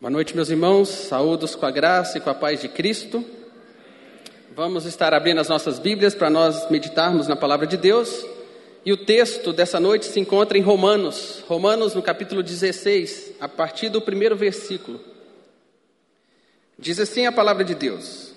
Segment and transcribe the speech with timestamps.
[0.00, 0.88] Boa noite, meus irmãos.
[0.88, 3.22] Saúdos com a graça e com a paz de Cristo.
[4.56, 8.24] Vamos estar abrindo as nossas Bíblias para nós meditarmos na palavra de Deus.
[8.82, 13.90] E o texto dessa noite se encontra em Romanos, Romanos no capítulo 16, a partir
[13.90, 14.98] do primeiro versículo.
[16.78, 18.32] Diz assim a palavra de Deus: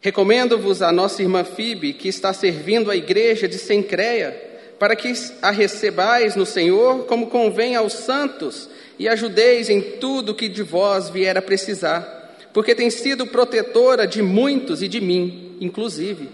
[0.00, 4.30] Recomendo-vos a nossa irmã Fibe, que está servindo a igreja de Sencreia,
[4.78, 8.70] para que a recebais no Senhor como convém aos santos
[9.00, 14.20] e ajudeis em tudo que de vós vier a precisar, porque tem sido protetora de
[14.20, 16.28] muitos e de mim, inclusive.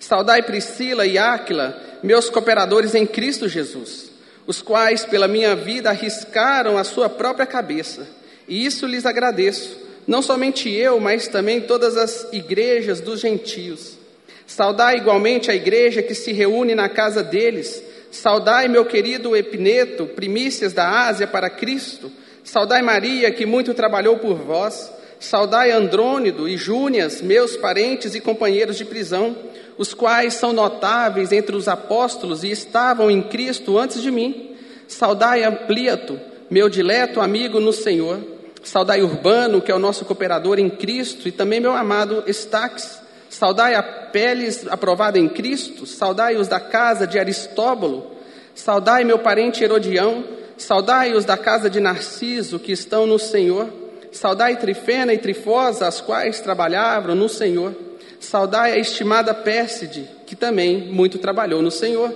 [0.00, 4.10] Saudai Priscila e Áquila, meus cooperadores em Cristo Jesus,
[4.46, 8.08] os quais pela minha vida arriscaram a sua própria cabeça,
[8.48, 9.76] e isso lhes agradeço,
[10.06, 13.98] não somente eu, mas também todas as igrejas dos gentios.
[14.46, 17.82] Saudai igualmente a igreja que se reúne na casa deles.
[18.16, 22.10] Saudai meu querido Epineto, primícias da Ásia para Cristo.
[22.42, 24.90] Saudai Maria, que muito trabalhou por vós.
[25.20, 29.36] Saudai Andrônido e Júnias, meus parentes e companheiros de prisão,
[29.76, 34.56] os quais são notáveis entre os apóstolos e estavam em Cristo antes de mim.
[34.88, 36.18] Saudai Ampliato,
[36.50, 38.18] meu dileto amigo no Senhor.
[38.62, 42.98] Saudai Urbano, que é o nosso cooperador em Cristo, e também meu amado Estaques.
[43.28, 45.86] Saudai a Peles aprovada em Cristo.
[45.86, 48.12] Saudai os da casa de Aristóbulo.
[48.54, 50.24] Saudai meu parente Herodião.
[50.56, 53.68] Saudai os da casa de Narciso, que estão no Senhor.
[54.10, 57.74] Saudai Trifena e Trifosa, as quais trabalhavam no Senhor.
[58.18, 62.12] Saudai a estimada Pérside, que também muito trabalhou no Senhor.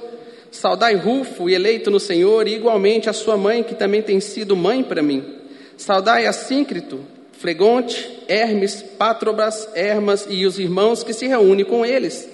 [0.51, 4.83] Saudai Rufo, eleito no Senhor, e igualmente a sua mãe, que também tem sido mãe
[4.83, 5.37] para mim.
[5.77, 7.01] Saudai a Síncrito,
[7.41, 12.29] Flegonte, Hermes, Pátrobas, Hermas e os irmãos que se reúnem com eles.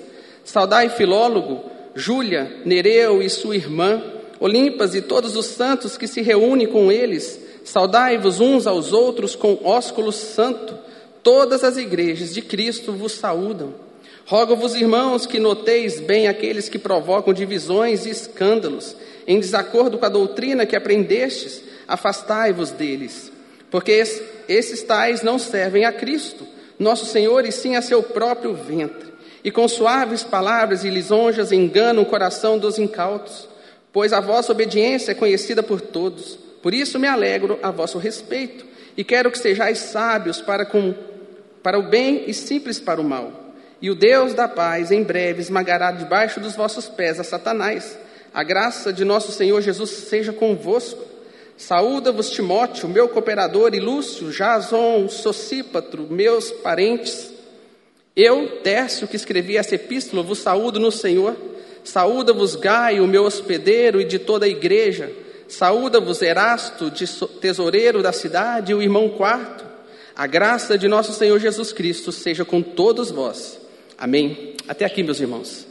[0.44, 4.02] Saudai Filólogo, Júlia, Nereu e sua irmã,
[4.40, 7.40] Olimpas e todos os santos que se reúnem com eles.
[7.64, 10.76] Saudai-vos uns aos outros com ósculo santo.
[11.22, 13.74] Todas as igrejas de Cristo vos saúdam.
[14.26, 20.08] Rogo-vos, irmãos, que noteis bem aqueles que provocam divisões e escândalos, em desacordo com a
[20.08, 23.35] doutrina que aprendestes, afastai-vos deles.
[23.76, 23.92] Porque
[24.48, 26.46] esses tais não servem a Cristo,
[26.78, 29.12] nosso Senhor, e sim a seu próprio ventre.
[29.44, 33.46] E com suaves palavras e lisonjas enganam o coração dos incautos,
[33.92, 36.38] pois a vossa obediência é conhecida por todos.
[36.62, 38.64] Por isso me alegro a vosso respeito,
[38.96, 40.94] e quero que sejais sábios para, com,
[41.62, 43.30] para o bem e simples para o mal.
[43.82, 47.98] E o Deus da paz em breve esmagará debaixo dos vossos pés a Satanás.
[48.32, 51.15] A graça de nosso Senhor Jesus seja convosco.
[51.56, 57.32] Saúda-vos Timóteo, meu cooperador, e Lúcio, Jason, Socípatro, meus parentes.
[58.14, 61.34] Eu, Tércio, que escrevi essa epístola, vos saúdo no Senhor.
[61.82, 65.10] Saúda-vos Gaio, meu hospedeiro, e de toda a igreja.
[65.48, 66.92] Saúda-vos Erasto,
[67.40, 69.64] tesoureiro da cidade, e o irmão quarto.
[70.14, 73.58] A graça de nosso Senhor Jesus Cristo seja com todos vós.
[73.96, 74.54] Amém.
[74.68, 75.66] Até aqui, meus irmãos.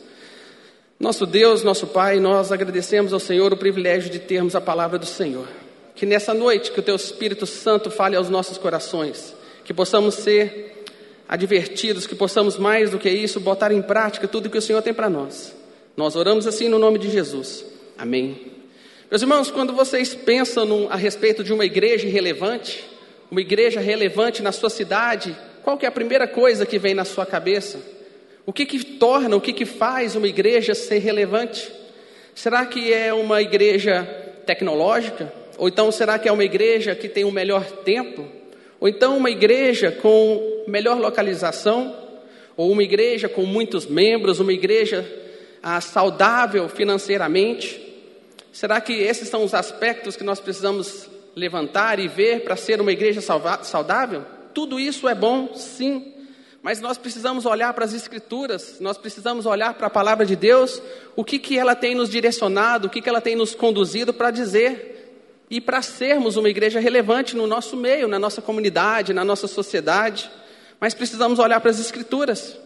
[1.00, 5.06] Nosso Deus, nosso Pai, nós agradecemos ao Senhor o privilégio de termos a palavra do
[5.06, 5.65] Senhor.
[5.96, 9.34] Que nessa noite, que o Teu Espírito Santo fale aos nossos corações,
[9.64, 10.84] que possamos ser
[11.28, 14.94] advertidos, que possamos mais do que isso botar em prática tudo que o Senhor tem
[14.94, 15.56] para nós.
[15.96, 17.66] Nós oramos assim no nome de Jesus.
[17.98, 18.52] Amém.
[19.10, 22.84] Meus irmãos, quando vocês pensam num, a respeito de uma igreja relevante,
[23.32, 27.06] uma igreja relevante na sua cidade, qual que é a primeira coisa que vem na
[27.06, 27.80] sua cabeça?
[28.46, 31.72] O que que torna, o que que faz uma igreja ser relevante?
[32.36, 34.04] Será que é uma igreja
[34.46, 35.32] tecnológica?
[35.58, 38.30] Ou então será que é uma igreja que tem um melhor templo?
[38.80, 41.96] Ou então uma igreja com melhor localização?
[42.58, 45.06] Ou uma igreja com muitos membros, uma igreja
[45.62, 47.82] ah, saudável financeiramente?
[48.52, 52.92] Será que esses são os aspectos que nós precisamos levantar e ver para ser uma
[52.92, 54.24] igreja saudável?
[54.54, 56.14] Tudo isso é bom, sim,
[56.66, 60.82] mas nós precisamos olhar para as Escrituras, nós precisamos olhar para a palavra de Deus,
[61.16, 64.32] o que, que ela tem nos direcionado, o que, que ela tem nos conduzido para
[64.32, 64.95] dizer
[65.50, 70.30] e para sermos uma igreja relevante no nosso meio, na nossa comunidade, na nossa sociedade.
[70.80, 72.58] Mas precisamos olhar para as Escrituras.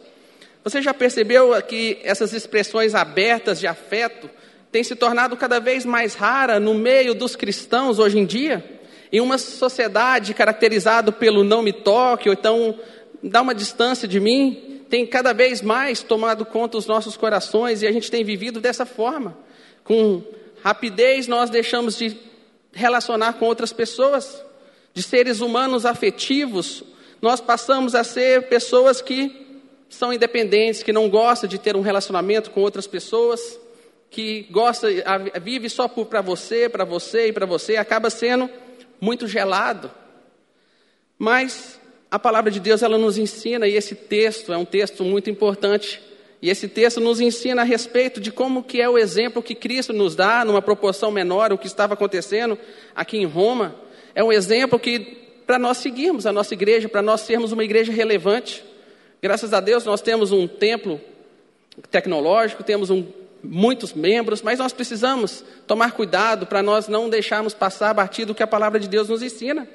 [0.63, 4.29] Você já percebeu que essas expressões abertas de afeto
[4.71, 8.63] têm se tornado cada vez mais rara no meio dos cristãos hoje em dia?
[9.11, 12.79] Em uma sociedade caracterizada pelo não me toque, ou então
[13.23, 17.87] dá uma distância de mim, tem cada vez mais tomado conta dos nossos corações e
[17.87, 19.37] a gente tem vivido dessa forma.
[19.83, 20.21] Com
[20.63, 22.28] rapidez nós deixamos de
[22.79, 24.43] relacionar com outras pessoas,
[24.93, 26.83] de seres humanos afetivos,
[27.21, 29.47] nós passamos a ser pessoas que
[29.89, 33.59] são independentes, que não gostam de ter um relacionamento com outras pessoas,
[34.09, 34.87] que gosta,
[35.41, 38.49] vive só para você, para você e para você, acaba sendo
[38.99, 39.91] muito gelado.
[41.17, 41.79] Mas
[42.09, 46.01] a palavra de Deus ela nos ensina e esse texto é um texto muito importante.
[46.41, 49.91] E esse texto nos ensina a respeito de como que é o exemplo que Cristo
[49.91, 52.57] nos dá numa proporção menor o que estava acontecendo
[52.95, 53.75] aqui em Roma.
[54.15, 54.99] É um exemplo que
[55.45, 58.63] para nós seguirmos a nossa igreja, para nós sermos uma igreja relevante.
[59.21, 61.01] Graças a Deus nós temos um templo
[61.91, 63.05] tecnológico, temos um,
[63.43, 68.43] muitos membros, mas nós precisamos tomar cuidado para nós não deixarmos passar batido o que
[68.43, 69.67] a palavra de Deus nos ensina.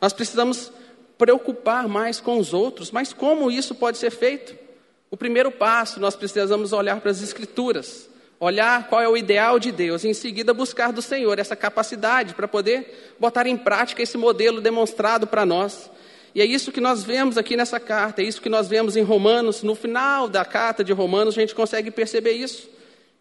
[0.00, 0.72] Nós precisamos
[1.18, 4.69] preocupar mais com os outros, mas como isso pode ser feito?
[5.10, 8.08] O primeiro passo, nós precisamos olhar para as Escrituras,
[8.38, 12.32] olhar qual é o ideal de Deus, e em seguida buscar do Senhor essa capacidade
[12.32, 15.90] para poder botar em prática esse modelo demonstrado para nós.
[16.32, 19.02] E é isso que nós vemos aqui nessa carta, é isso que nós vemos em
[19.02, 22.68] Romanos, no final da carta de Romanos, a gente consegue perceber isso.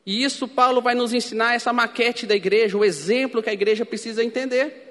[0.06, 3.84] E isso Paulo vai nos ensinar essa maquete da igreja, o exemplo que a igreja
[3.84, 4.90] precisa entender.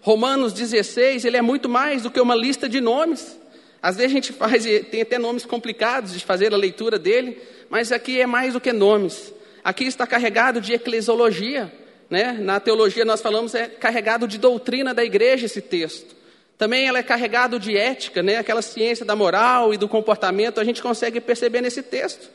[0.00, 3.36] Romanos 16, ele é muito mais do que uma lista de nomes.
[3.82, 7.40] Às vezes a gente faz, tem até nomes complicados de fazer a leitura dele,
[7.70, 9.32] mas aqui é mais do que nomes.
[9.62, 11.72] Aqui está carregado de eclesiologia,
[12.10, 12.32] né?
[12.32, 16.16] Na teologia nós falamos é carregado de doutrina da igreja esse texto.
[16.56, 18.36] Também ela é carregado de ética, né?
[18.36, 22.28] Aquela ciência da moral e do comportamento, a gente consegue perceber nesse texto.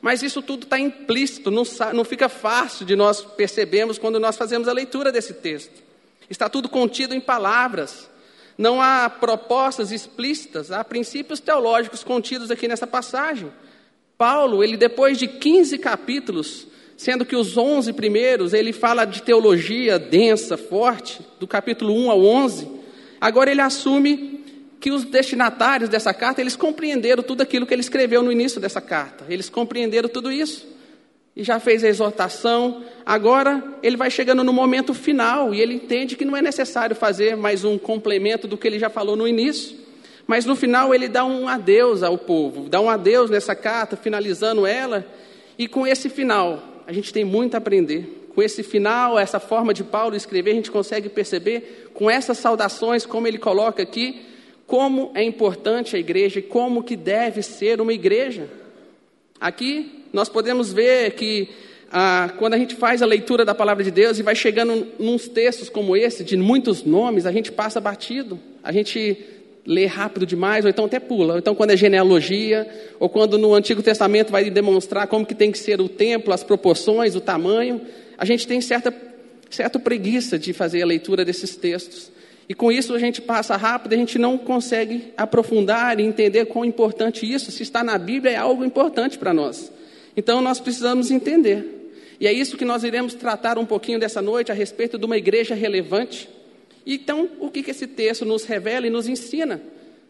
[0.00, 4.68] Mas isso tudo está implícito, não, não fica fácil de nós percebermos quando nós fazemos
[4.68, 5.82] a leitura desse texto.
[6.30, 8.08] Está tudo contido em palavras.
[8.58, 13.52] Não há propostas explícitas, há princípios teológicos contidos aqui nessa passagem.
[14.18, 16.66] Paulo, ele depois de 15 capítulos,
[16.96, 22.24] sendo que os 11 primeiros ele fala de teologia densa, forte, do capítulo 1 ao
[22.24, 22.68] 11,
[23.20, 24.44] agora ele assume
[24.80, 28.80] que os destinatários dessa carta, eles compreenderam tudo aquilo que ele escreveu no início dessa
[28.80, 29.24] carta.
[29.28, 30.77] Eles compreenderam tudo isso
[31.38, 32.82] e já fez a exortação.
[33.06, 37.36] Agora ele vai chegando no momento final e ele entende que não é necessário fazer
[37.36, 39.78] mais um complemento do que ele já falou no início.
[40.26, 44.66] Mas no final ele dá um adeus ao povo, dá um adeus nessa carta, finalizando
[44.66, 45.06] ela.
[45.56, 48.30] E com esse final, a gente tem muito a aprender.
[48.34, 53.06] Com esse final, essa forma de Paulo escrever, a gente consegue perceber, com essas saudações,
[53.06, 54.22] como ele coloca aqui,
[54.66, 58.48] como é importante a igreja e como que deve ser uma igreja.
[59.40, 61.48] Aqui nós podemos ver que
[61.90, 65.26] ah, quando a gente faz a leitura da palavra de Deus e vai chegando nos
[65.26, 69.16] textos como esse, de muitos nomes, a gente passa batido, a gente
[69.64, 71.38] lê rápido demais, ou então até pula.
[71.38, 72.66] Então quando é genealogia,
[72.98, 76.42] ou quando no Antigo Testamento vai demonstrar como que tem que ser o templo, as
[76.42, 77.80] proporções, o tamanho,
[78.16, 78.94] a gente tem certa,
[79.50, 82.10] certa preguiça de fazer a leitura desses textos.
[82.48, 86.64] E com isso a gente passa rápido, a gente não consegue aprofundar e entender quão
[86.64, 89.70] importante isso, se está na Bíblia, é algo importante para nós.
[90.18, 91.92] Então nós precisamos entender.
[92.18, 95.16] E é isso que nós iremos tratar um pouquinho dessa noite a respeito de uma
[95.16, 96.28] igreja relevante.
[96.84, 99.62] Então, o que, que esse texto nos revela e nos ensina?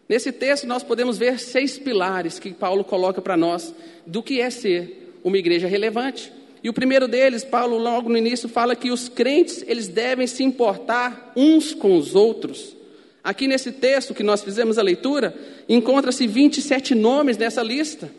[0.09, 3.71] Nesse texto nós podemos ver seis pilares que Paulo coloca para nós
[4.03, 6.33] do que é ser uma igreja relevante.
[6.63, 10.43] E o primeiro deles, Paulo logo no início fala que os crentes, eles devem se
[10.43, 12.75] importar uns com os outros.
[13.23, 15.35] Aqui nesse texto que nós fizemos a leitura,
[15.69, 18.09] encontra-se 27 nomes nessa lista.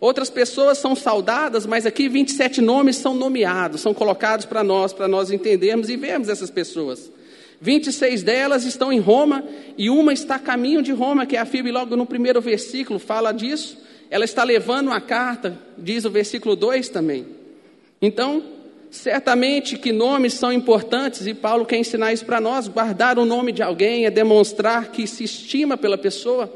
[0.00, 5.08] Outras pessoas são saudadas, mas aqui 27 nomes são nomeados, são colocados para nós, para
[5.08, 7.10] nós entendermos e vermos essas pessoas.
[7.60, 9.44] 26 delas estão em Roma
[9.76, 13.00] e uma está a caminho de Roma, que é a Fibe, logo no primeiro versículo
[13.00, 13.76] fala disso.
[14.08, 17.26] Ela está levando uma carta, diz o versículo 2 também.
[18.00, 18.42] Então,
[18.92, 22.68] certamente que nomes são importantes e Paulo quer ensinar isso para nós.
[22.68, 26.52] Guardar o nome de alguém é demonstrar que se estima pela pessoa,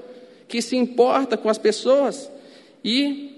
[0.46, 2.30] que se importa com as pessoas.
[2.84, 3.31] E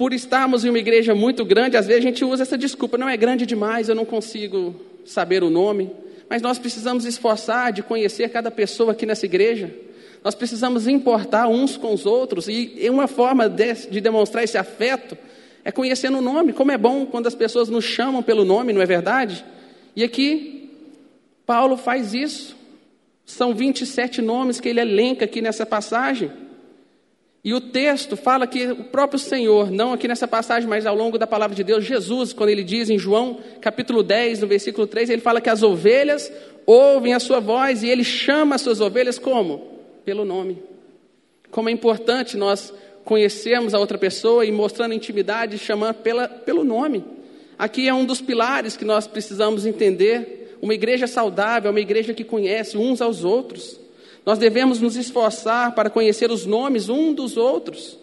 [0.00, 3.06] por estarmos em uma igreja muito grande, às vezes a gente usa essa desculpa, não
[3.06, 5.90] é grande demais, eu não consigo saber o nome.
[6.26, 9.70] Mas nós precisamos esforçar de conhecer cada pessoa aqui nessa igreja.
[10.24, 12.48] Nós precisamos importar uns com os outros.
[12.48, 15.18] E uma forma de, de demonstrar esse afeto
[15.62, 16.54] é conhecendo o nome.
[16.54, 19.44] Como é bom quando as pessoas nos chamam pelo nome, não é verdade?
[19.94, 20.70] E aqui,
[21.44, 22.56] Paulo faz isso.
[23.26, 26.32] São 27 nomes que ele elenca aqui nessa passagem.
[27.42, 31.18] E o texto fala que o próprio Senhor, não aqui nessa passagem, mas ao longo
[31.18, 35.08] da palavra de Deus, Jesus, quando ele diz em João capítulo 10, no versículo 3,
[35.08, 36.30] ele fala que as ovelhas
[36.66, 39.78] ouvem a sua voz e ele chama as suas ovelhas como?
[40.04, 40.62] Pelo nome.
[41.50, 47.02] Como é importante nós conhecermos a outra pessoa e mostrando intimidade, chamando pela, pelo nome.
[47.58, 50.58] Aqui é um dos pilares que nós precisamos entender.
[50.60, 53.80] Uma igreja saudável é uma igreja que conhece uns aos outros.
[54.30, 57.98] Nós devemos nos esforçar para conhecer os nomes um dos outros.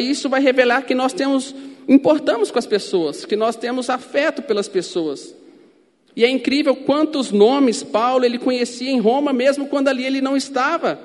[0.00, 1.54] Isso vai revelar que nós temos,
[1.86, 5.32] importamos com as pessoas, que nós temos afeto pelas pessoas.
[6.16, 10.36] E é incrível quantos nomes Paulo ele conhecia em Roma, mesmo quando ali ele não
[10.36, 10.98] estava,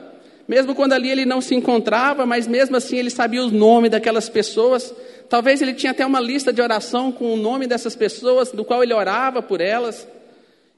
[0.48, 4.28] mesmo quando ali ele não se encontrava, mas mesmo assim ele sabia o nome daquelas
[4.28, 4.92] pessoas.
[5.30, 8.82] Talvez ele tinha até uma lista de oração com o nome dessas pessoas, do qual
[8.82, 10.08] ele orava por elas.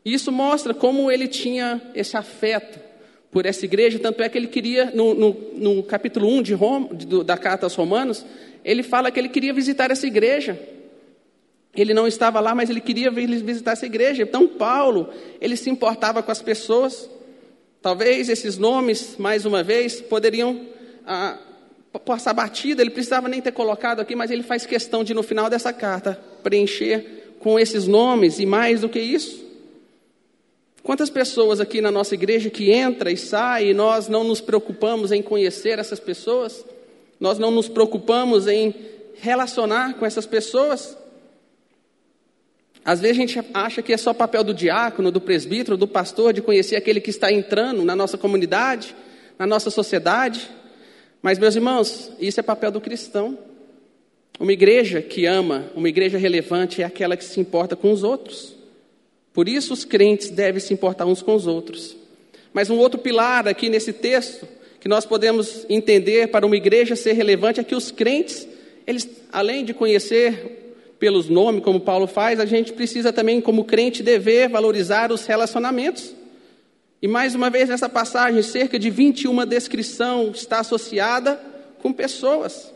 [0.04, 2.79] E isso mostra como ele tinha esse afeto
[3.32, 6.90] por essa igreja, tanto é que ele queria, no, no, no capítulo 1 de Roma,
[7.24, 8.26] da carta aos Romanos,
[8.66, 10.60] ele fala que ele queria visitar essa igreja.
[11.76, 14.24] Ele não estava lá, mas ele queria visitar essa igreja.
[14.24, 15.10] Então, Paulo,
[15.40, 17.10] ele se importava com as pessoas.
[17.82, 20.62] Talvez esses nomes, mais uma vez, poderiam
[21.06, 21.38] ah,
[22.06, 25.50] passar batida, ele precisava nem ter colocado aqui, mas ele faz questão de, no final
[25.50, 29.49] dessa carta, preencher com esses nomes e mais do que isso.
[30.84, 35.12] Quantas pessoas aqui na nossa igreja que entra e sai e nós não nos preocupamos
[35.12, 36.66] em conhecer essas pessoas?
[37.20, 38.74] Nós não nos preocupamos em
[39.16, 40.98] relacionar com essas pessoas?
[42.84, 46.32] Às vezes a gente acha que é só papel do diácono, do presbítero, do pastor
[46.34, 48.96] de conhecer aquele que está entrando na nossa comunidade,
[49.38, 50.50] na nossa sociedade.
[51.22, 53.38] Mas, meus irmãos, isso é papel do cristão.
[54.40, 58.56] Uma igreja que ama, uma igreja relevante é aquela que se importa com os outros.
[59.40, 61.96] Por isso os crentes devem se importar uns com os outros.
[62.52, 64.46] Mas um outro pilar aqui nesse texto
[64.82, 68.46] que nós podemos entender para uma igreja ser relevante é que os crentes,
[68.86, 74.04] eles além de conhecer pelos nomes, como Paulo faz, a gente precisa também, como crente,
[74.04, 76.14] dever valorizar os relacionamentos.
[77.02, 81.40] E mais uma vez nessa passagem, cerca de 21 descrição está associada
[81.82, 82.74] com pessoas.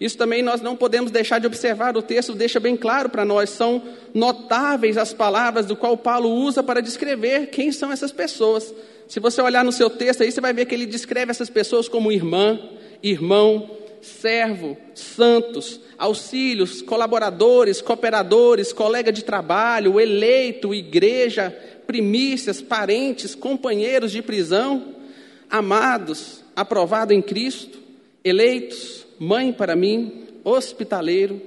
[0.00, 3.50] Isso também nós não podemos deixar de observar, o texto deixa bem claro para nós,
[3.50, 3.82] são
[4.14, 8.72] notáveis as palavras do qual Paulo usa para descrever quem são essas pessoas.
[9.08, 11.88] Se você olhar no seu texto aí, você vai ver que ele descreve essas pessoas
[11.88, 12.60] como irmã,
[13.02, 21.50] irmão, servo, santos, auxílios, colaboradores, cooperadores, colega de trabalho, eleito, igreja,
[21.86, 24.94] primícias, parentes, companheiros de prisão,
[25.50, 27.78] amados, aprovado em Cristo,
[28.22, 31.40] eleitos, mãe para mim, hospitaleiro.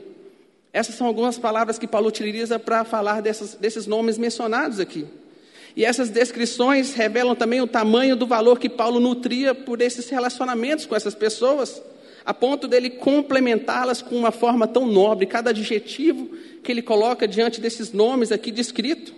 [0.73, 5.05] Essas são algumas palavras que Paulo utiliza para falar dessas, desses nomes mencionados aqui.
[5.75, 10.85] E essas descrições revelam também o tamanho do valor que Paulo nutria por esses relacionamentos
[10.85, 11.81] com essas pessoas,
[12.25, 16.29] a ponto dele complementá-las com uma forma tão nobre, cada adjetivo
[16.61, 19.13] que ele coloca diante desses nomes aqui descrito.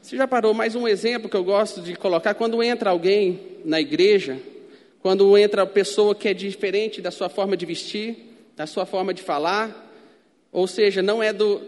[0.00, 2.34] Você já parou mais um exemplo que eu gosto de colocar?
[2.34, 4.38] Quando entra alguém na igreja,
[5.04, 8.16] quando entra a pessoa que é diferente da sua forma de vestir,
[8.56, 9.92] da sua forma de falar,
[10.50, 11.60] ou seja, não é do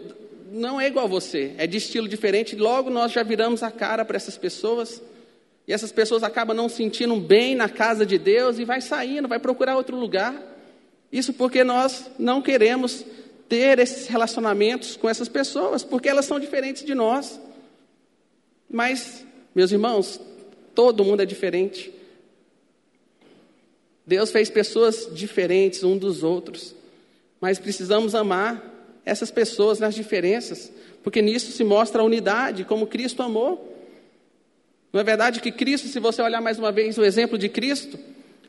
[0.51, 4.03] não é igual a você, é de estilo diferente, logo nós já viramos a cara
[4.03, 5.03] para essas pessoas.
[5.67, 9.37] E essas pessoas acabam não sentindo bem na casa de Deus e vai saindo, vai
[9.37, 10.33] procurar outro lugar.
[11.11, 13.05] Isso porque nós não queremos
[13.47, 17.39] ter esses relacionamentos com essas pessoas, porque elas são diferentes de nós.
[18.67, 20.19] Mas, meus irmãos,
[20.73, 21.93] todo mundo é diferente.
[24.07, 26.73] Deus fez pessoas diferentes um dos outros,
[27.41, 28.63] mas precisamos amar
[29.05, 30.71] essas pessoas nas diferenças,
[31.03, 33.75] porque nisso se mostra a unidade, como Cristo amou.
[34.93, 37.99] Não é verdade que Cristo, se você olhar mais uma vez o exemplo de Cristo,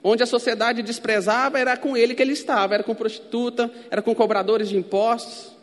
[0.02, 4.14] onde a sociedade desprezava, era com ele que ele estava, era com prostituta, era com
[4.14, 5.56] cobradores de impostos,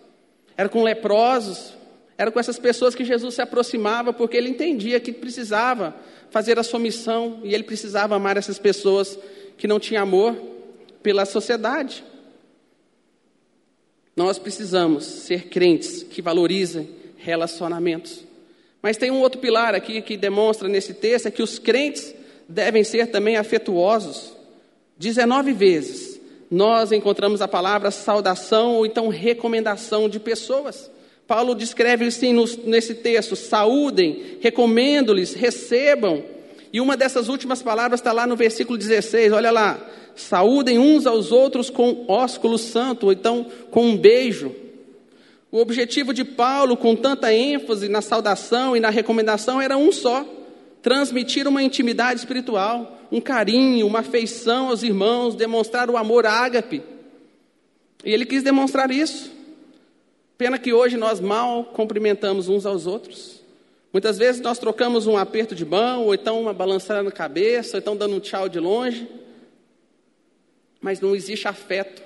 [0.57, 1.73] era com leprosos,
[2.17, 5.95] era com essas pessoas que Jesus se aproximava, porque ele entendia que precisava
[6.29, 9.17] fazer a sua missão e ele precisava amar essas pessoas
[9.57, 10.35] que não tinha amor
[11.01, 12.03] pela sociedade.
[14.15, 18.23] Nós precisamos ser crentes que valorizem relacionamentos.
[18.81, 22.13] Mas tem um outro pilar aqui que demonstra nesse texto, é que os crentes
[22.47, 24.33] devem ser também afetuosos.
[24.97, 26.15] 19 vezes
[26.49, 30.89] nós encontramos a palavra saudação ou então recomendação de pessoas.
[31.27, 32.33] Paulo descreve assim
[32.65, 36.23] nesse texto: saúdem, recomendo-lhes, recebam,
[36.71, 39.79] e uma dessas últimas palavras está lá no versículo 16, olha lá.
[40.15, 44.55] Saúdem uns aos outros com ósculo santo, ou então com um beijo.
[45.51, 50.25] O objetivo de Paulo, com tanta ênfase na saudação e na recomendação, era um só:
[50.81, 56.81] transmitir uma intimidade espiritual, um carinho, uma afeição aos irmãos, demonstrar o amor ágape.
[58.03, 59.31] E ele quis demonstrar isso.
[60.37, 63.44] Pena que hoje nós mal cumprimentamos uns aos outros.
[63.95, 67.79] Muitas vezes nós trocamos um aperto de mão, ou então uma balançada na cabeça, ou
[67.79, 69.07] então dando um tchau de longe,
[70.81, 72.03] mas não existe afeto,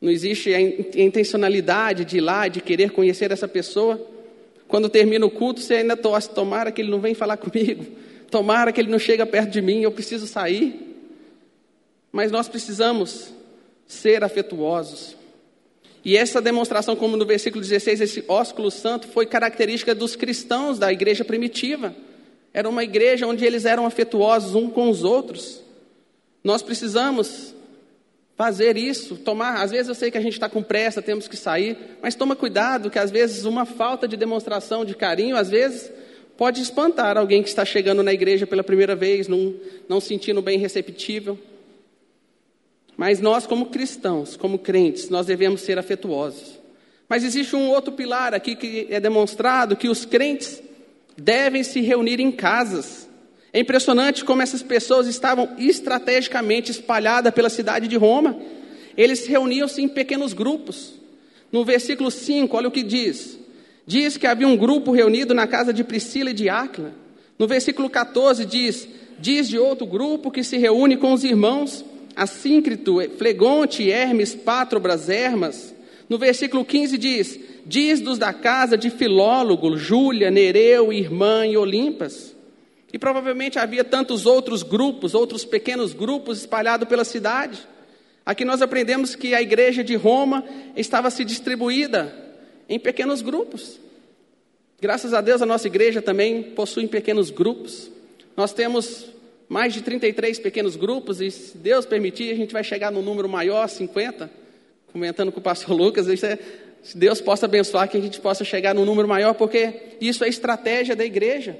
[0.00, 4.00] não existe a intencionalidade de ir lá, de querer conhecer essa pessoa.
[4.66, 7.84] Quando termina o culto, você ainda torce, tomara que ele não venha falar comigo,
[8.30, 10.96] tomara que ele não chegue perto de mim, eu preciso sair.
[12.10, 13.34] Mas nós precisamos
[13.86, 15.14] ser afetuosos.
[16.04, 20.92] E essa demonstração, como no versículo 16, esse ósculo santo foi característica dos cristãos da
[20.92, 21.94] igreja primitiva.
[22.52, 25.62] Era uma igreja onde eles eram afetuosos um com os outros.
[26.42, 27.54] Nós precisamos
[28.34, 29.62] fazer isso, tomar.
[29.62, 32.34] Às vezes eu sei que a gente está com pressa, temos que sair, mas toma
[32.34, 35.92] cuidado que às vezes uma falta de demonstração de carinho, às vezes
[36.38, 39.54] pode espantar alguém que está chegando na igreja pela primeira vez, não,
[39.86, 41.38] não sentindo bem receptível.
[43.00, 46.60] Mas nós, como cristãos, como crentes, nós devemos ser afetuosos.
[47.08, 50.62] Mas existe um outro pilar aqui que é demonstrado que os crentes
[51.16, 53.08] devem se reunir em casas.
[53.54, 58.38] É impressionante como essas pessoas estavam estrategicamente espalhadas pela cidade de Roma.
[58.94, 60.92] Eles reuniam-se em pequenos grupos.
[61.50, 63.38] No versículo 5, olha o que diz.
[63.86, 66.92] Diz que havia um grupo reunido na casa de Priscila e de Áquila.
[67.38, 68.86] No versículo 14 diz:
[69.18, 71.82] Diz de outro grupo que se reúne com os irmãos
[72.20, 75.74] Assíncrito, Flegonte, Hermes, Pátrobras, Hermas.
[76.06, 82.36] No versículo 15 diz: Diz dos da casa de Filólogo, Júlia, Nereu, irmã e Olimpas.
[82.92, 87.66] E provavelmente havia tantos outros grupos, outros pequenos grupos espalhados pela cidade.
[88.26, 90.44] Aqui nós aprendemos que a igreja de Roma
[90.76, 92.14] estava se distribuída
[92.68, 93.80] em pequenos grupos.
[94.78, 97.90] Graças a Deus a nossa igreja também possui pequenos grupos.
[98.36, 99.06] Nós temos
[99.50, 103.28] mais de 33 pequenos grupos e se Deus permitir a gente vai chegar no número
[103.28, 104.30] maior, 50.
[104.92, 106.38] Comentando com o pastor Lucas, isso é,
[106.84, 110.28] se Deus possa abençoar que a gente possa chegar no número maior, porque isso é
[110.28, 111.58] estratégia da igreja.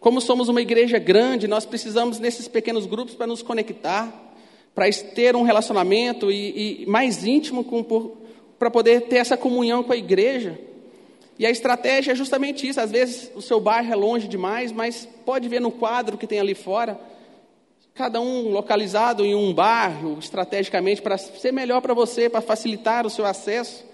[0.00, 4.12] Como somos uma igreja grande, nós precisamos nesses pequenos grupos para nos conectar,
[4.74, 7.64] para ter um relacionamento e, e mais íntimo
[8.58, 10.58] para poder ter essa comunhão com a igreja.
[11.38, 12.80] E a estratégia é justamente isso.
[12.80, 16.40] Às vezes o seu bairro é longe demais, mas pode ver no quadro que tem
[16.40, 16.98] ali fora,
[17.98, 23.10] cada um localizado em um bairro, estrategicamente, para ser melhor para você, para facilitar o
[23.10, 23.84] seu acesso.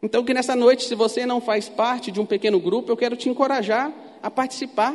[0.00, 3.16] Então, que nessa noite, se você não faz parte de um pequeno grupo, eu quero
[3.16, 4.94] te encorajar a participar.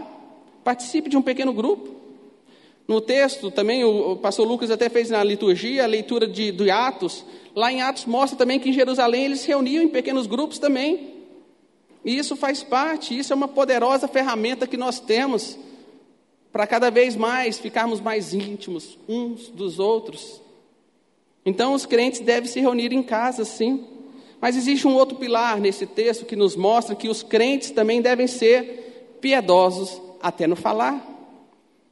[0.64, 1.94] Participe de um pequeno grupo.
[2.88, 7.26] No texto, também, o, pastor Lucas até fez na liturgia a leitura de, de Atos.
[7.54, 11.14] Lá em Atos mostra também que em Jerusalém eles se reuniam em pequenos grupos também.
[12.06, 15.60] E isso faz parte, isso é uma poderosa ferramenta que nós temos
[16.52, 20.42] para cada vez mais ficarmos mais íntimos uns dos outros.
[21.46, 23.86] Então, os crentes devem se reunir em casa, sim.
[24.42, 28.28] Mas existe um outro pilar nesse texto que nos mostra que os crentes também devem
[28.28, 31.06] ser piedosos até no falar.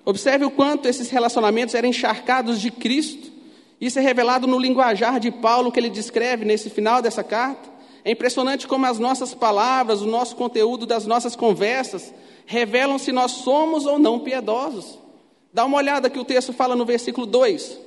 [0.06, 3.30] Observe o quanto esses relacionamentos eram encharcados de Cristo.
[3.80, 7.77] Isso é revelado no linguajar de Paulo que ele descreve nesse final dessa carta.
[8.08, 12.14] É impressionante como as nossas palavras, o nosso conteúdo das nossas conversas
[12.46, 14.98] revelam se nós somos ou não piedosos.
[15.52, 17.78] Dá uma olhada que o texto fala no versículo 2.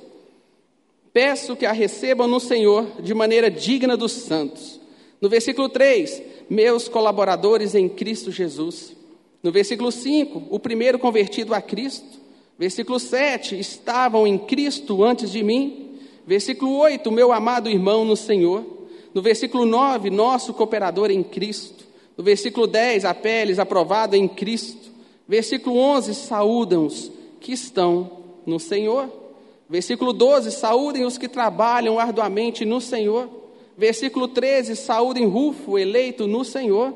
[1.11, 4.79] Peço que a recebam no Senhor de maneira digna dos santos.
[5.19, 8.95] No versículo 3, meus colaboradores em Cristo Jesus.
[9.41, 12.19] No versículo 5, o primeiro convertido a Cristo.
[12.59, 15.97] Versículo 7, estavam em Cristo antes de mim.
[16.27, 18.80] Versículo 8, meu amado irmão no Senhor.
[19.13, 21.85] No versículo 9, nosso cooperador em Cristo.
[22.17, 24.89] No versículo 10, Apeles, aprovado em Cristo.
[25.27, 28.11] Versículo 11, saúdam-os que estão
[28.45, 29.09] no Senhor.
[29.69, 33.29] Versículo 12, saúdem os que trabalham arduamente no Senhor.
[33.77, 36.93] Versículo 13, saúdem Rufo, eleito no Senhor.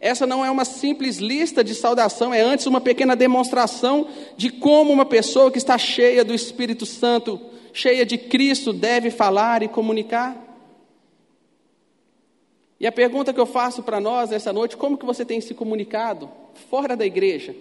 [0.00, 4.92] Essa não é uma simples lista de saudação, é antes uma pequena demonstração de como
[4.92, 7.40] uma pessoa que está cheia do Espírito Santo,
[7.72, 10.53] cheia de Cristo, deve falar e comunicar.
[12.78, 15.54] E a pergunta que eu faço para nós nessa noite, como que você tem se
[15.54, 16.30] comunicado
[16.70, 17.54] fora da igreja?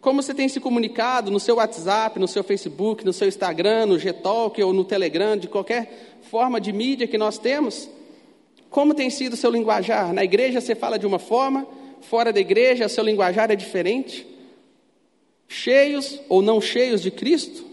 [0.00, 3.98] Como você tem se comunicado no seu WhatsApp, no seu Facebook, no seu Instagram, no
[3.98, 7.88] Gtalk ou no Telegram, de qualquer forma de mídia que nós temos?
[8.70, 10.12] Como tem sido o seu linguajar?
[10.12, 11.66] Na igreja você fala de uma forma,
[12.02, 14.26] fora da igreja, seu linguajar é diferente?
[15.48, 17.64] Cheios ou não cheios de Cristo?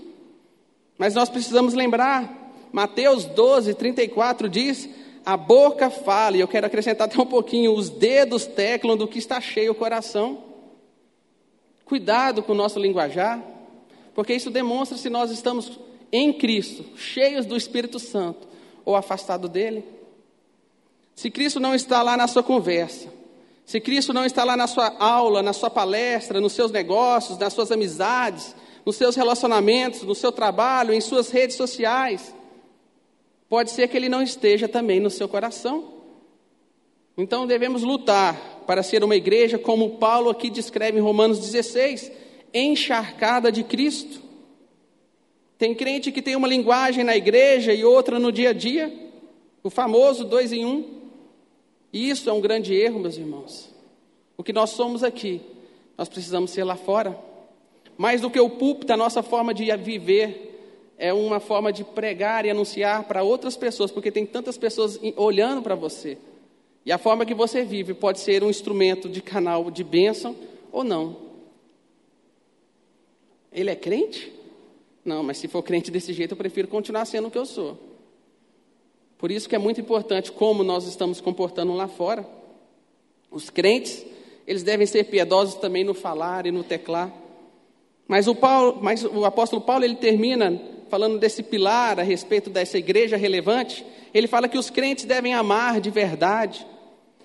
[0.98, 4.90] Mas nós precisamos lembrar, Mateus 12, 34 diz:
[5.26, 9.18] a boca fala, e eu quero acrescentar até um pouquinho, os dedos teclam do que
[9.18, 10.44] está cheio o coração.
[11.84, 13.44] Cuidado com o nosso linguajar,
[14.14, 15.80] porque isso demonstra se nós estamos
[16.12, 18.48] em Cristo, cheios do Espírito Santo,
[18.86, 19.84] ou afastados dele.
[21.16, 23.10] Se Cristo não está lá na sua conversa,
[23.66, 27.52] se Cristo não está lá na sua aula, na sua palestra, nos seus negócios, nas
[27.52, 32.34] suas amizades, nos seus relacionamentos, no seu trabalho, em suas redes sociais,
[33.56, 35.94] pode ser que ele não esteja também no seu coração.
[37.18, 42.12] Então devemos lutar para ser uma igreja como Paulo aqui descreve em Romanos 16,
[42.54, 44.22] encharcada de Cristo.
[45.58, 48.94] Tem crente que tem uma linguagem na igreja e outra no dia a dia.
[49.64, 51.04] O famoso dois em um.
[51.94, 53.74] E isso é um grande erro, meus irmãos.
[54.36, 55.42] O que nós somos aqui,
[55.98, 57.18] nós precisamos ser lá fora.
[57.98, 60.55] Mais do que o púlpito, a nossa forma de viver
[60.98, 65.62] é uma forma de pregar e anunciar para outras pessoas, porque tem tantas pessoas olhando
[65.62, 66.18] para você.
[66.86, 70.36] E a forma que você vive pode ser um instrumento de canal de bênção
[70.72, 71.18] ou não.
[73.52, 74.32] Ele é crente?
[75.04, 77.78] Não, mas se for crente desse jeito, eu prefiro continuar sendo o que eu sou.
[79.18, 82.28] Por isso que é muito importante como nós estamos comportando lá fora.
[83.32, 84.06] Os crentes,
[84.46, 87.12] eles devem ser piedosos também no falar e no teclar.
[88.08, 92.78] Mas o, Paulo, mas o apóstolo Paulo ele termina falando desse pilar a respeito dessa
[92.78, 93.86] igreja relevante.
[94.14, 96.66] Ele fala que os crentes devem amar de verdade.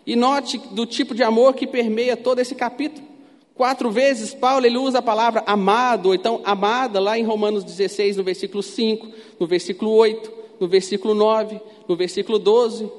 [0.07, 3.07] E note do tipo de amor que permeia todo esse capítulo.
[3.55, 8.17] Quatro vezes Paulo ele usa a palavra amado, ou então amada, lá em Romanos 16,
[8.17, 9.07] no versículo 5,
[9.39, 12.91] no versículo 8, no versículo 9, no versículo 12.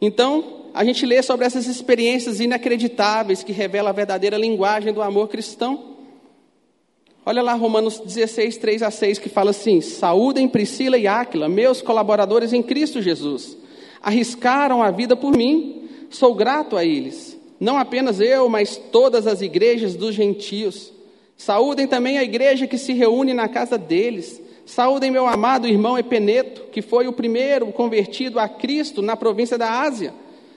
[0.00, 5.28] Então, a gente lê sobre essas experiências inacreditáveis que revelam a verdadeira linguagem do amor
[5.28, 5.93] cristão.
[7.26, 11.80] Olha lá Romanos 16, 3 a 6, que fala assim: Saúdem Priscila e Áquila, meus
[11.80, 13.56] colaboradores em Cristo Jesus.
[14.02, 17.38] Arriscaram a vida por mim, sou grato a eles.
[17.58, 20.92] Não apenas eu, mas todas as igrejas dos gentios.
[21.36, 24.42] Saúdem também a igreja que se reúne na casa deles.
[24.66, 29.80] Saúdem meu amado irmão Epeneto, que foi o primeiro convertido a Cristo na província da
[29.80, 30.12] Ásia.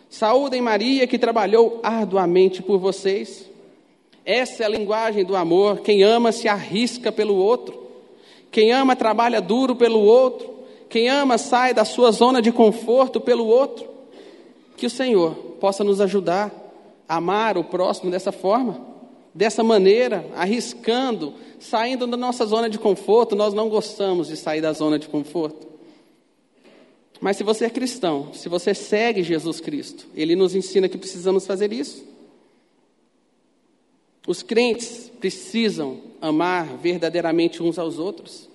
[0.09, 3.46] Saúdem Maria, que trabalhou arduamente por vocês.
[4.27, 5.79] Essa é a linguagem do amor.
[5.79, 7.87] Quem ama se arrisca pelo outro.
[8.51, 10.53] Quem ama trabalha duro pelo outro.
[10.89, 13.87] Quem ama sai da sua zona de conforto pelo outro.
[14.75, 16.51] Que o Senhor possa nos ajudar
[17.07, 18.85] a amar o próximo dessa forma,
[19.33, 23.33] dessa maneira, arriscando, saindo da nossa zona de conforto.
[23.33, 25.65] Nós não gostamos de sair da zona de conforto.
[27.21, 31.47] Mas se você é cristão, se você segue Jesus Cristo, ele nos ensina que precisamos
[31.47, 32.16] fazer isso.
[34.27, 38.49] Os crentes precisam amar verdadeiramente uns aos outros.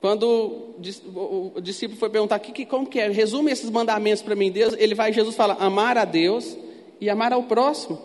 [0.00, 0.74] Quando
[1.14, 4.94] o discípulo foi perguntar que, como que é, resume esses mandamentos para mim, Deus, ele
[4.94, 6.56] vai, Jesus fala, amar a Deus
[7.00, 7.98] e amar ao próximo.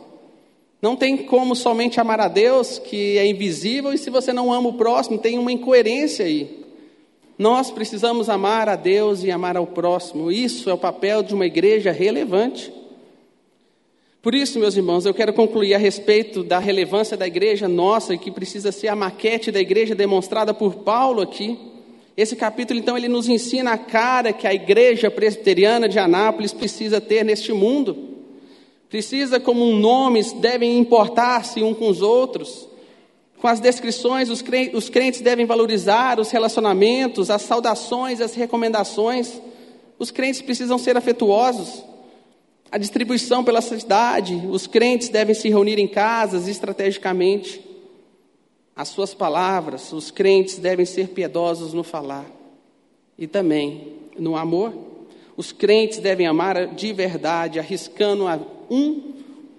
[0.82, 4.70] Não tem como somente amar a Deus, que é invisível, e se você não ama
[4.70, 6.66] o próximo, tem uma incoerência aí.
[7.38, 10.32] Nós precisamos amar a Deus e amar ao próximo.
[10.32, 12.72] Isso é o papel de uma igreja relevante.
[14.28, 18.30] Por isso, meus irmãos, eu quero concluir a respeito da relevância da igreja nossa, que
[18.30, 21.58] precisa ser a maquete da igreja demonstrada por Paulo aqui.
[22.18, 27.00] Esse capítulo, então, ele nos ensina a cara que a igreja presbiteriana de Anápolis precisa
[27.00, 28.18] ter neste mundo.
[28.90, 32.68] Precisa, como um nome, devem importar-se um com os outros.
[33.40, 39.42] Com as descrições, os crentes devem valorizar os relacionamentos, as saudações, as recomendações.
[39.98, 41.82] Os crentes precisam ser afetuosos.
[42.70, 47.62] A distribuição pela cidade, os crentes devem se reunir em casas estrategicamente.
[48.76, 52.26] As suas palavras, os crentes devem ser piedosos no falar
[53.18, 54.74] e também no amor.
[55.38, 58.26] Os crentes devem amar de verdade, arriscando
[58.70, 59.14] um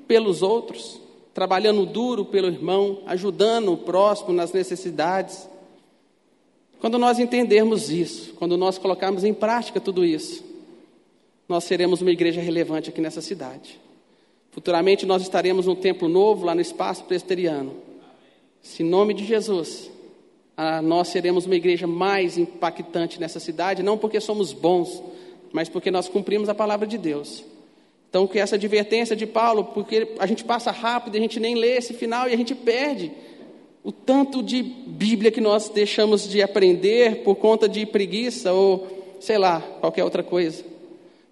[0.07, 1.01] pelos outros,
[1.33, 5.49] trabalhando duro pelo irmão, ajudando o próximo nas necessidades.
[6.79, 10.45] Quando nós entendermos isso, quando nós colocarmos em prática tudo isso,
[11.49, 13.81] nós seremos uma igreja relevante aqui nessa cidade.
[14.51, 17.75] Futuramente nós estaremos num templo novo lá no espaço presbiteriano.
[18.61, 19.91] Se em nome de Jesus,
[20.83, 25.03] nós seremos uma igreja mais impactante nessa cidade, não porque somos bons,
[25.53, 27.45] mas porque nós cumprimos a palavra de Deus.
[28.11, 31.77] Então, que essa advertência de Paulo, porque a gente passa rápido, a gente nem lê
[31.77, 33.13] esse final e a gente perde
[33.85, 39.39] o tanto de Bíblia que nós deixamos de aprender por conta de preguiça ou, sei
[39.39, 40.65] lá, qualquer outra coisa.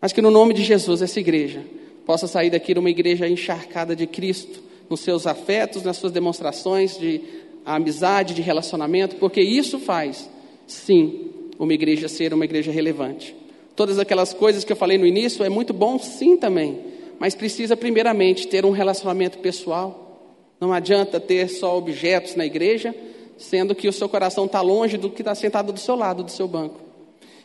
[0.06, 1.64] Mas que no nome de Jesus, essa igreja
[2.06, 7.20] possa sair daqui uma igreja encharcada de Cristo, nos seus afetos, nas suas demonstrações de
[7.64, 10.30] amizade, de relacionamento, porque isso faz,
[10.64, 13.34] sim, uma igreja ser uma igreja relevante.
[13.74, 16.78] Todas aquelas coisas que eu falei no início é muito bom, sim, também,
[17.18, 20.20] mas precisa primeiramente ter um relacionamento pessoal.
[20.60, 22.94] Não adianta ter só objetos na igreja,
[23.36, 26.30] sendo que o seu coração está longe do que está sentado do seu lado, do
[26.30, 26.78] seu banco.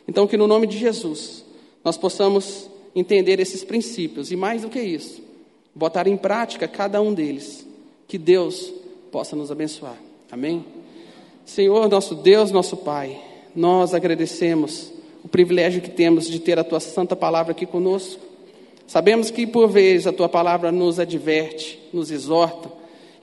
[0.06, 1.41] Então, que no nome de Jesus,
[1.84, 5.22] nós possamos entender esses princípios e, mais do que isso,
[5.74, 7.66] botar em prática cada um deles.
[8.06, 8.72] Que Deus
[9.10, 9.96] possa nos abençoar.
[10.30, 10.64] Amém?
[11.44, 13.18] Senhor, nosso Deus, nosso Pai,
[13.54, 14.92] nós agradecemos
[15.24, 18.20] o privilégio que temos de ter a Tua santa palavra aqui conosco.
[18.86, 22.70] Sabemos que, por vezes, a Tua palavra nos adverte, nos exorta,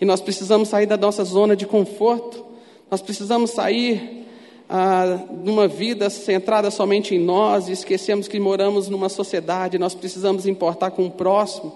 [0.01, 2.45] e nós precisamos sair da nossa zona de conforto,
[2.89, 4.25] nós precisamos sair
[4.71, 10.45] ah, numa vida centrada somente em nós e esquecemos que moramos numa sociedade, nós precisamos
[10.45, 11.75] importar com o próximo.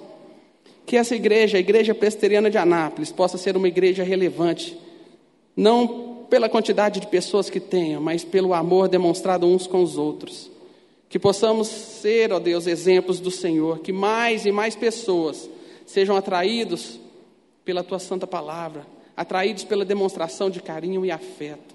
[0.86, 4.78] Que essa igreja, a Igreja Presbiteriana de Anápolis, possa ser uma igreja relevante,
[5.58, 10.52] não pela quantidade de pessoas que tenha, mas pelo amor demonstrado uns com os outros.
[11.10, 15.50] Que possamos ser, ó Deus, exemplos do Senhor, que mais e mais pessoas
[15.86, 17.00] sejam atraídos
[17.66, 21.73] pela tua santa palavra, atraídos pela demonstração de carinho e afeto.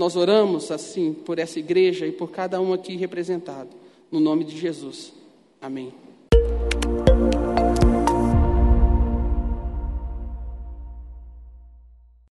[0.00, 3.68] Nós oramos assim por essa igreja e por cada um aqui representado.
[4.10, 5.12] No nome de Jesus.
[5.60, 5.92] Amém.